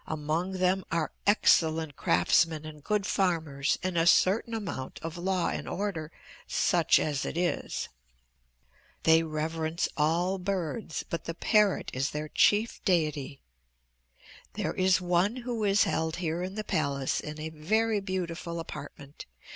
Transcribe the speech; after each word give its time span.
Among 0.07 0.53
them 0.53 0.83
are 0.91 1.11
excellent 1.27 1.95
craftsmen 1.95 2.65
and 2.65 2.83
good 2.83 3.05
farmers 3.05 3.77
and 3.83 3.99
a 3.99 4.07
certain 4.07 4.55
amount 4.55 4.97
of 5.03 5.15
law 5.15 5.49
and 5.49 5.69
order, 5.69 6.11
such 6.47 6.97
as 6.97 7.23
it 7.23 7.37
is. 7.37 7.87
"They 9.03 9.21
reverence 9.21 9.87
all 9.95 10.39
birds, 10.39 11.05
but 11.07 11.25
the 11.25 11.35
parrot 11.35 11.91
is 11.93 12.09
their 12.09 12.29
chief 12.29 12.83
deity. 12.83 13.41
There 14.53 14.73
is 14.73 14.99
one 15.01 15.35
who 15.35 15.63
is 15.65 15.83
held 15.83 16.15
here 16.15 16.41
in 16.41 16.55
the 16.55 16.63
palace 16.63 17.19
in 17.19 17.39
a 17.39 17.49
very 17.49 17.99
beautiful 17.99 18.59
apartment. 18.59 19.27